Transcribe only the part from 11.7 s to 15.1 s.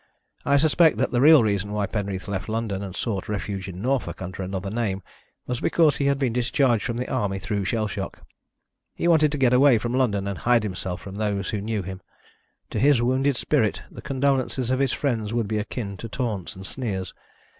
him. To his wounded spirit the condolences of his